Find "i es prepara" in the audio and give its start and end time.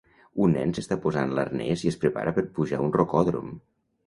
1.85-2.35